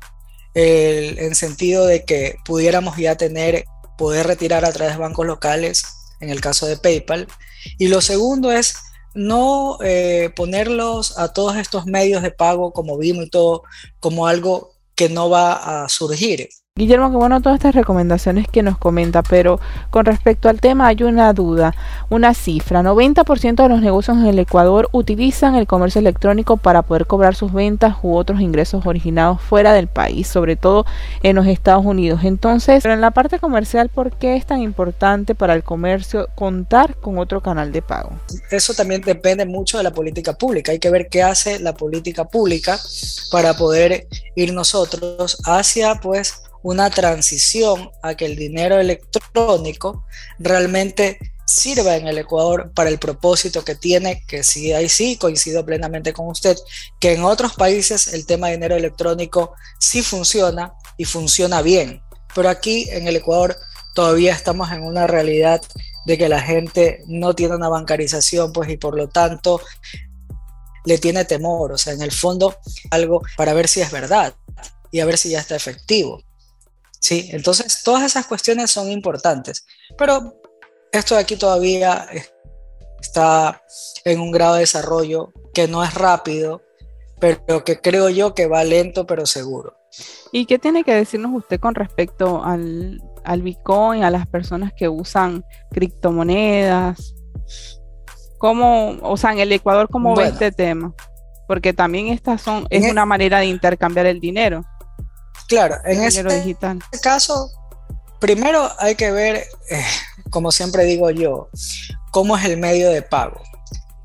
el, 0.55 1.19
en 1.19 1.35
sentido 1.35 1.87
de 1.87 2.05
que 2.05 2.37
pudiéramos 2.45 2.97
ya 2.97 3.17
tener, 3.17 3.65
poder 3.99 4.26
retirar 4.26 4.65
a 4.65 4.73
través 4.73 4.95
de 4.95 5.00
bancos 5.00 5.26
locales, 5.26 5.85
en 6.21 6.31
el 6.31 6.41
caso 6.41 6.67
de 6.67 6.76
PayPal. 6.76 7.29
Y 7.79 7.88
lo 7.88 8.00
segundo 8.00 8.53
es 8.53 8.75
no 9.15 9.79
eh, 9.83 10.31
ponerlos 10.37 11.19
a 11.19 11.33
todos 11.33 11.57
estos 11.57 11.87
medios 11.87 12.23
de 12.23 12.31
pago 12.31 12.73
como 12.73 12.99
Vimo 12.99 13.23
y 13.23 13.31
todo 13.31 13.62
como 13.99 14.26
algo 14.26 14.73
que 14.95 15.09
no 15.09 15.31
va 15.31 15.85
a 15.85 15.88
surgir. 15.88 16.49
Guillermo, 16.78 17.11
qué 17.11 17.16
bueno 17.16 17.40
todas 17.40 17.56
estas 17.56 17.75
recomendaciones 17.75 18.49
que 18.49 18.62
nos 18.62 18.76
comenta, 18.76 19.23
pero 19.23 19.59
con 19.88 20.04
respecto 20.04 20.50
al 20.50 20.61
tema 20.61 20.88
hay 20.88 21.04
una 21.04 21.33
duda, 21.33 21.75
una 22.11 22.35
cifra. 22.35 22.83
90% 22.83 23.62
de 23.62 23.68
los 23.71 23.80
negocios 23.80 24.18
en 24.18 24.26
el 24.26 24.38
Ecuador 24.38 24.90
utilizan 24.92 25.54
el 25.54 25.66
comercio 25.66 26.00
electrónico 26.00 26.59
para 26.59 26.83
poder 26.83 27.06
cobrar 27.06 27.35
sus 27.35 27.54
ventas 27.54 27.97
u 28.02 28.14
otros 28.14 28.42
ingresos 28.42 28.85
originados 28.85 29.40
fuera 29.40 29.73
del 29.73 29.87
país, 29.87 30.28
sobre 30.28 30.56
todo 30.56 30.85
en 31.23 31.37
los 31.37 31.47
Estados 31.47 31.83
Unidos. 31.87 32.21
Entonces, 32.25 32.83
pero 32.83 32.92
en 32.92 33.00
la 33.00 33.11
parte 33.11 33.38
comercial, 33.38 33.88
¿por 33.88 34.12
qué 34.12 34.37
es 34.37 34.45
tan 34.45 34.61
importante 34.61 35.35
para 35.35 35.54
el 35.54 35.62
comercio 35.62 36.28
contar 36.35 36.97
con 36.97 37.18
otro 37.18 37.40
canal 37.40 37.73
de 37.73 37.80
pago? 37.80 38.11
Eso 38.50 38.75
también 38.75 39.00
depende 39.00 39.47
mucho 39.47 39.78
de 39.78 39.85
la 39.85 39.95
política 39.95 40.35
pública. 40.35 40.73
Hay 40.73 40.78
que 40.78 40.90
ver 40.90 41.09
qué 41.09 41.23
hace 41.23 41.59
la 41.59 41.73
política 41.73 42.26
pública 42.26 42.78
para 43.30 43.54
poder 43.54 44.09
ir 44.35 44.52
nosotros 44.52 45.38
hacia, 45.47 45.95
pues, 45.95 46.42
una 46.66 46.90
transición 46.90 47.92
a 48.02 48.16
que 48.16 48.25
el 48.25 48.35
dinero 48.35 48.80
electrónico 48.80 50.04
realmente 50.40 51.16
sirva 51.46 51.94
en 51.94 52.08
el 52.08 52.18
Ecuador 52.18 52.73
para 52.75 52.90
el 52.90 52.99
propósito 52.99 53.64
que 53.64 53.76
tiene, 53.76 54.25
que 54.26 54.42
sí, 54.42 54.73
ahí 54.73 54.88
sí 54.88 55.16
coincido 55.16 55.64
plenamente 55.64 56.12
con 56.12 56.26
usted, 56.26 56.56
que 56.99 57.12
en 57.12 57.23
otros 57.23 57.54
países 57.54 58.12
el 58.12 58.26
tema 58.26 58.49
de 58.49 58.54
dinero 58.54 58.75
electrónico 58.75 59.54
sí 59.78 60.02
funciona 60.02 60.75
y 60.96 61.04
funciona 61.04 61.62
bien, 61.62 62.02
pero 62.35 62.49
aquí 62.49 62.88
en 62.90 63.06
el 63.06 63.14
Ecuador 63.14 63.56
todavía 63.94 64.32
estamos 64.32 64.73
en 64.73 64.82
una 64.82 65.06
realidad 65.06 65.62
de 66.04 66.18
que 66.18 66.28
la 66.28 66.40
gente 66.40 67.04
no 67.06 67.37
tiene 67.37 67.54
una 67.54 67.68
bancarización, 67.68 68.52
pues 68.52 68.68
y 68.70 68.76
por 68.76 68.96
lo 68.96 69.08
tanto 69.08 69.61
le 70.85 70.99
tiene 70.99 71.25
temor, 71.25 71.70
o 71.70 71.78
sea, 71.78 71.92
en 71.92 72.02
el 72.02 72.11
fondo 72.11 72.56
algo 72.90 73.23
para 73.37 73.54
ver 73.54 73.68
si 73.68 73.82
es 73.82 73.92
verdad 73.92 74.35
y 74.90 74.99
a 74.99 75.06
ver 75.06 75.16
si 75.16 75.30
ya 75.30 75.38
está 75.38 75.54
efectivo. 75.54 76.25
Sí, 77.06 77.28
entonces 77.30 77.84
todas 77.84 78.02
esas 78.02 78.26
cuestiones 78.26 78.68
son 78.68 78.90
importantes, 78.90 79.64
pero 79.96 80.40
esto 80.90 81.14
de 81.14 81.20
aquí 81.20 81.36
todavía 81.36 82.04
está 83.00 83.62
en 84.04 84.18
un 84.18 84.32
grado 84.32 84.54
de 84.54 84.62
desarrollo 84.62 85.32
que 85.54 85.68
no 85.68 85.84
es 85.84 85.94
rápido, 85.94 86.62
pero 87.20 87.62
que 87.62 87.80
creo 87.80 88.08
yo 88.08 88.34
que 88.34 88.48
va 88.48 88.64
lento 88.64 89.06
pero 89.06 89.25
seguro. 89.25 89.76
¿Y 90.32 90.46
qué 90.46 90.58
tiene 90.58 90.82
que 90.82 90.94
decirnos 90.94 91.30
usted 91.32 91.60
con 91.60 91.76
respecto 91.76 92.42
al, 92.44 93.00
Bitcoin, 93.40 94.02
a 94.02 94.10
las 94.10 94.26
personas 94.26 94.72
que 94.76 94.88
usan 94.88 95.44
criptomonedas? 95.70 97.14
¿Cómo, 98.38 98.96
o 99.00 99.16
sea, 99.16 99.30
en 99.30 99.38
el 99.38 99.52
Ecuador, 99.52 99.88
cómo 99.88 100.16
ve 100.16 100.26
este 100.26 100.50
tema? 100.50 100.92
Porque 101.46 101.72
también 101.72 102.08
estas 102.08 102.42
son, 102.42 102.66
es 102.68 102.90
una 102.90 103.06
manera 103.06 103.38
de 103.38 103.46
intercambiar 103.46 104.06
el 104.06 104.18
dinero. 104.18 104.64
Claro, 105.49 105.76
en 105.85 106.03
este 106.03 106.57
caso, 107.03 107.50
primero 108.19 108.71
hay 108.79 108.95
que 108.95 109.11
ver, 109.11 109.47
eh, 109.71 109.85
como 110.31 110.50
siempre 110.50 110.85
digo 110.85 111.11
yo, 111.11 111.49
cómo 112.11 112.37
es 112.37 112.45
el 112.45 112.57
medio 112.57 112.91
de 112.91 113.03
pago. 113.03 113.41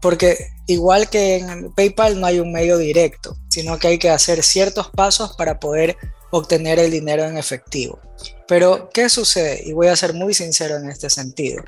Porque 0.01 0.37
igual 0.67 1.09
que 1.09 1.37
en 1.37 1.73
PayPal 1.73 2.19
no 2.19 2.27
hay 2.27 2.39
un 2.39 2.51
medio 2.51 2.77
directo, 2.77 3.37
sino 3.49 3.77
que 3.77 3.87
hay 3.87 3.97
que 3.97 4.09
hacer 4.09 4.43
ciertos 4.43 4.89
pasos 4.89 5.35
para 5.35 5.59
poder 5.59 5.97
obtener 6.31 6.79
el 6.79 6.91
dinero 6.91 7.23
en 7.23 7.37
efectivo. 7.37 7.99
Pero, 8.47 8.89
¿qué 8.93 9.09
sucede? 9.09 9.61
Y 9.65 9.73
voy 9.73 9.87
a 9.87 9.95
ser 9.95 10.13
muy 10.13 10.33
sincero 10.33 10.77
en 10.77 10.89
este 10.89 11.09
sentido. 11.09 11.63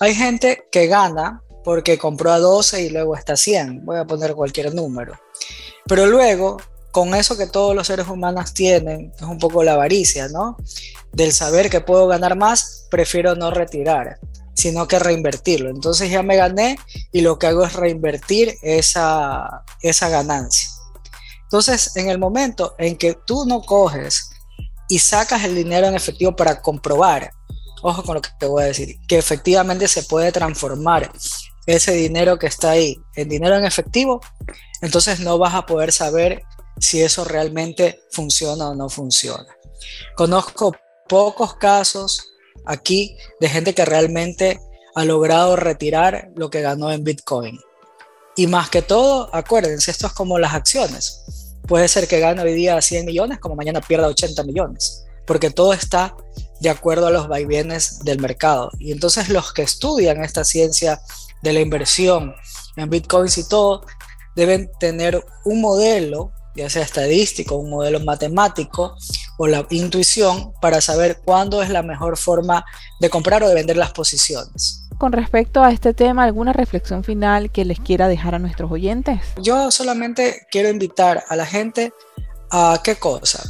Hay 0.00 0.14
gente 0.14 0.66
que 0.70 0.86
gana 0.86 1.42
porque 1.64 1.98
compró 1.98 2.30
a 2.30 2.38
12 2.38 2.82
y 2.82 2.90
luego 2.90 3.16
está 3.16 3.32
a 3.32 3.36
100. 3.36 3.84
Voy 3.84 3.98
a 3.98 4.04
poner 4.04 4.34
cualquier 4.34 4.74
número. 4.74 5.18
Pero 5.86 6.06
luego 6.06 6.58
con 6.96 7.14
eso 7.14 7.36
que 7.36 7.46
todos 7.46 7.76
los 7.76 7.88
seres 7.88 8.08
humanos 8.08 8.54
tienen, 8.54 9.12
es 9.14 9.20
un 9.20 9.38
poco 9.38 9.62
la 9.62 9.74
avaricia, 9.74 10.28
¿no? 10.28 10.56
Del 11.12 11.30
saber 11.30 11.68
que 11.68 11.82
puedo 11.82 12.06
ganar 12.06 12.38
más, 12.38 12.86
prefiero 12.90 13.34
no 13.34 13.50
retirar, 13.50 14.18
sino 14.54 14.88
que 14.88 14.98
reinvertirlo. 14.98 15.68
Entonces 15.68 16.10
ya 16.10 16.22
me 16.22 16.36
gané 16.36 16.78
y 17.12 17.20
lo 17.20 17.38
que 17.38 17.48
hago 17.48 17.66
es 17.66 17.74
reinvertir 17.74 18.54
esa, 18.62 19.62
esa 19.82 20.08
ganancia. 20.08 20.70
Entonces, 21.42 21.94
en 21.96 22.08
el 22.08 22.18
momento 22.18 22.74
en 22.78 22.96
que 22.96 23.14
tú 23.26 23.44
no 23.44 23.60
coges 23.60 24.30
y 24.88 24.98
sacas 24.98 25.44
el 25.44 25.54
dinero 25.54 25.88
en 25.88 25.96
efectivo 25.96 26.34
para 26.34 26.62
comprobar, 26.62 27.30
ojo 27.82 28.04
con 28.04 28.14
lo 28.14 28.22
que 28.22 28.30
te 28.38 28.46
voy 28.46 28.62
a 28.62 28.68
decir, 28.68 28.96
que 29.06 29.18
efectivamente 29.18 29.86
se 29.86 30.02
puede 30.04 30.32
transformar 30.32 31.12
ese 31.66 31.92
dinero 31.92 32.38
que 32.38 32.46
está 32.46 32.70
ahí 32.70 32.98
en 33.16 33.28
dinero 33.28 33.54
en 33.54 33.66
efectivo, 33.66 34.22
entonces 34.80 35.20
no 35.20 35.36
vas 35.36 35.52
a 35.52 35.66
poder 35.66 35.92
saber 35.92 36.42
si 36.78 37.02
eso 37.02 37.24
realmente 37.24 38.02
funciona 38.10 38.70
o 38.70 38.74
no 38.74 38.88
funciona. 38.88 39.46
Conozco 40.16 40.74
pocos 41.08 41.54
casos 41.54 42.32
aquí 42.64 43.16
de 43.40 43.48
gente 43.48 43.74
que 43.74 43.84
realmente 43.84 44.60
ha 44.94 45.04
logrado 45.04 45.56
retirar 45.56 46.30
lo 46.34 46.50
que 46.50 46.62
ganó 46.62 46.90
en 46.90 47.04
Bitcoin. 47.04 47.60
Y 48.34 48.46
más 48.46 48.68
que 48.70 48.82
todo, 48.82 49.30
acuérdense, 49.34 49.90
esto 49.90 50.06
es 50.06 50.12
como 50.12 50.38
las 50.38 50.54
acciones. 50.54 51.24
Puede 51.66 51.88
ser 51.88 52.06
que 52.06 52.20
gane 52.20 52.42
hoy 52.42 52.54
día 52.54 52.80
100 52.80 53.06
millones, 53.06 53.38
como 53.38 53.56
mañana 53.56 53.80
pierda 53.80 54.08
80 54.08 54.42
millones, 54.44 55.04
porque 55.26 55.50
todo 55.50 55.72
está 55.72 56.14
de 56.60 56.70
acuerdo 56.70 57.06
a 57.06 57.10
los 57.10 57.28
vaivienes 57.28 58.00
del 58.00 58.20
mercado. 58.20 58.70
Y 58.78 58.92
entonces 58.92 59.28
los 59.28 59.52
que 59.52 59.62
estudian 59.62 60.22
esta 60.22 60.44
ciencia 60.44 61.00
de 61.42 61.52
la 61.52 61.60
inversión 61.60 62.34
en 62.76 62.90
bitcoins 62.90 63.38
y 63.38 63.48
todo, 63.48 63.84
deben 64.34 64.70
tener 64.78 65.24
un 65.44 65.60
modelo 65.60 66.32
ya 66.56 66.70
sea 66.70 66.82
estadístico, 66.82 67.56
un 67.56 67.70
modelo 67.70 68.00
matemático 68.00 68.96
o 69.38 69.46
la 69.46 69.66
intuición 69.70 70.52
para 70.60 70.80
saber 70.80 71.20
cuándo 71.24 71.62
es 71.62 71.70
la 71.70 71.82
mejor 71.82 72.16
forma 72.16 72.64
de 73.00 73.10
comprar 73.10 73.42
o 73.42 73.48
de 73.48 73.54
vender 73.54 73.76
las 73.76 73.92
posiciones. 73.92 74.82
con 74.98 75.12
respecto 75.12 75.62
a 75.62 75.70
este 75.72 75.92
tema, 75.92 76.24
¿alguna 76.24 76.54
reflexión 76.54 77.04
final 77.04 77.52
que 77.52 77.66
les 77.66 77.78
quiera 77.78 78.08
dejar 78.08 78.34
a 78.34 78.38
nuestros 78.38 78.72
oyentes? 78.72 79.20
Yo 79.42 79.70
solamente 79.70 80.46
quiero 80.50 80.70
invitar 80.70 81.22
a 81.28 81.36
la 81.36 81.44
gente 81.44 81.92
a 82.50 82.80
qué 82.82 82.96
cosa, 82.96 83.42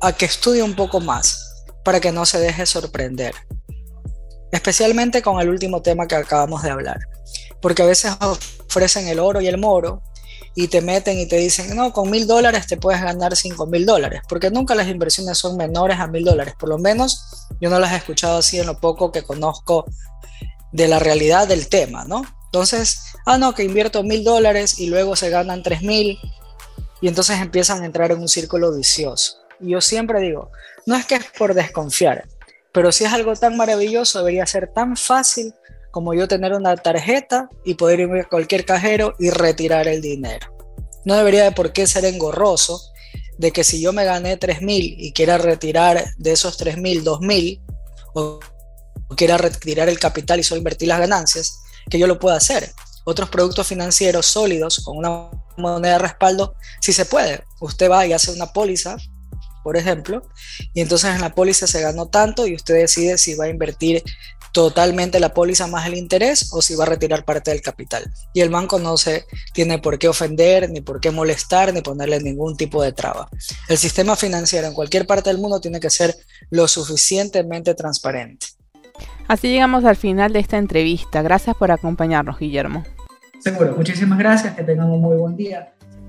a 0.00 0.12
que 0.12 0.26
estudie 0.26 0.62
un 0.62 0.76
poco 0.76 1.00
más 1.00 1.64
para 1.84 1.98
que 1.98 2.12
no 2.12 2.24
se 2.24 2.38
deje 2.38 2.66
sorprender, 2.66 3.34
especialmente 4.52 5.22
con 5.22 5.40
el 5.40 5.48
último 5.48 5.82
tema 5.82 6.06
que 6.06 6.14
acabamos 6.14 6.62
de 6.62 6.70
hablar, 6.70 7.00
porque 7.60 7.82
a 7.82 7.86
veces 7.86 8.12
ofrecen 8.20 9.08
el 9.08 9.18
oro 9.18 9.40
y 9.40 9.48
el 9.48 9.58
moro 9.58 10.02
y 10.54 10.68
te 10.68 10.82
meten 10.82 11.18
y 11.18 11.26
te 11.26 11.36
dicen, 11.36 11.74
no, 11.74 11.92
con 11.92 12.10
mil 12.10 12.26
dólares 12.26 12.66
te 12.66 12.76
puedes 12.76 13.00
ganar 13.00 13.36
cinco 13.36 13.66
mil 13.66 13.86
dólares, 13.86 14.20
porque 14.28 14.50
nunca 14.50 14.74
las 14.74 14.88
inversiones 14.88 15.38
son 15.38 15.56
menores 15.56 15.98
a 15.98 16.06
mil 16.06 16.24
dólares, 16.24 16.54
por 16.58 16.68
lo 16.68 16.78
menos 16.78 17.46
yo 17.60 17.70
no 17.70 17.78
las 17.78 17.92
he 17.92 17.96
escuchado 17.96 18.38
así 18.38 18.58
en 18.58 18.66
lo 18.66 18.78
poco 18.78 19.12
que 19.12 19.22
conozco 19.22 19.86
de 20.72 20.88
la 20.88 20.98
realidad 20.98 21.48
del 21.48 21.68
tema, 21.68 22.04
¿no? 22.04 22.24
Entonces, 22.46 23.00
ah, 23.24 23.38
no, 23.38 23.54
que 23.54 23.64
invierto 23.64 24.02
mil 24.02 24.24
dólares 24.24 24.78
y 24.78 24.88
luego 24.88 25.16
se 25.16 25.30
ganan 25.30 25.62
tres 25.62 25.82
mil 25.82 26.18
y 27.00 27.08
entonces 27.08 27.40
empiezan 27.40 27.82
a 27.82 27.86
entrar 27.86 28.12
en 28.12 28.20
un 28.20 28.28
círculo 28.28 28.74
vicioso. 28.74 29.38
Y 29.60 29.70
yo 29.70 29.80
siempre 29.80 30.20
digo, 30.20 30.50
no 30.86 30.96
es 30.96 31.06
que 31.06 31.14
es 31.14 31.24
por 31.38 31.54
desconfiar, 31.54 32.26
pero 32.72 32.92
si 32.92 33.04
es 33.04 33.12
algo 33.12 33.34
tan 33.36 33.56
maravilloso, 33.56 34.18
debería 34.18 34.46
ser 34.46 34.72
tan 34.72 34.96
fácil 34.96 35.54
como 35.92 36.14
yo 36.14 36.26
tener 36.26 36.54
una 36.54 36.74
tarjeta 36.76 37.48
y 37.64 37.74
poder 37.74 38.00
ir 38.00 38.10
a 38.12 38.28
cualquier 38.28 38.64
cajero 38.64 39.14
y 39.20 39.30
retirar 39.30 39.86
el 39.86 40.00
dinero. 40.00 40.56
No 41.04 41.14
debería 41.16 41.44
de 41.44 41.52
por 41.52 41.72
qué 41.72 41.86
ser 41.86 42.04
engorroso 42.06 42.80
de 43.38 43.52
que 43.52 43.62
si 43.62 43.80
yo 43.80 43.92
me 43.92 44.04
gané 44.04 44.38
mil 44.60 44.96
y 44.98 45.12
quiera 45.12 45.38
retirar 45.38 46.04
de 46.16 46.32
esos 46.32 46.56
tres 46.56 46.78
mil, 46.78 47.04
dos 47.04 47.20
mil, 47.20 47.60
o 48.14 48.40
quiera 49.16 49.36
retirar 49.36 49.88
el 49.88 49.98
capital 49.98 50.40
y 50.40 50.42
solo 50.42 50.58
invertir 50.58 50.88
las 50.88 50.98
ganancias, 50.98 51.60
que 51.90 51.98
yo 51.98 52.06
lo 52.06 52.18
pueda 52.18 52.36
hacer. 52.36 52.72
Otros 53.04 53.28
productos 53.28 53.66
financieros 53.66 54.26
sólidos 54.26 54.80
con 54.84 54.96
una 54.96 55.28
moneda 55.56 55.94
de 55.94 55.98
respaldo, 55.98 56.54
si 56.80 56.92
se 56.92 57.04
puede. 57.04 57.44
Usted 57.60 57.90
va 57.90 58.06
y 58.06 58.12
hace 58.12 58.32
una 58.32 58.52
póliza, 58.52 58.96
por 59.62 59.76
ejemplo, 59.76 60.22
y 60.72 60.80
entonces 60.80 61.14
en 61.14 61.20
la 61.20 61.34
póliza 61.34 61.66
se 61.66 61.82
ganó 61.82 62.06
tanto 62.06 62.46
y 62.46 62.54
usted 62.54 62.74
decide 62.74 63.18
si 63.18 63.34
va 63.34 63.46
a 63.46 63.48
invertir 63.48 64.02
totalmente 64.52 65.18
la 65.18 65.34
póliza 65.34 65.66
más 65.66 65.86
el 65.86 65.94
interés 65.94 66.52
o 66.52 66.62
si 66.62 66.74
va 66.74 66.84
a 66.84 66.88
retirar 66.88 67.24
parte 67.24 67.50
del 67.50 67.62
capital. 67.62 68.04
Y 68.32 68.40
el 68.40 68.50
banco 68.50 68.78
no 68.78 68.96
se 68.96 69.24
tiene 69.52 69.78
por 69.78 69.98
qué 69.98 70.08
ofender, 70.08 70.70
ni 70.70 70.80
por 70.80 71.00
qué 71.00 71.10
molestar, 71.10 71.72
ni 71.72 71.80
ponerle 71.80 72.20
ningún 72.20 72.56
tipo 72.56 72.82
de 72.82 72.92
traba. 72.92 73.28
El 73.68 73.78
sistema 73.78 74.14
financiero 74.14 74.68
en 74.68 74.74
cualquier 74.74 75.06
parte 75.06 75.30
del 75.30 75.38
mundo 75.38 75.60
tiene 75.60 75.80
que 75.80 75.90
ser 75.90 76.14
lo 76.50 76.68
suficientemente 76.68 77.74
transparente. 77.74 78.46
Así 79.26 79.48
llegamos 79.48 79.84
al 79.84 79.96
final 79.96 80.32
de 80.32 80.40
esta 80.40 80.58
entrevista. 80.58 81.22
Gracias 81.22 81.56
por 81.56 81.70
acompañarnos, 81.70 82.38
Guillermo. 82.38 82.84
Seguro, 83.40 83.74
muchísimas 83.76 84.18
gracias, 84.18 84.54
que 84.54 84.62
tengan 84.62 84.90
un 84.90 85.00
muy 85.00 85.16
buen 85.16 85.36
día. 85.36 85.72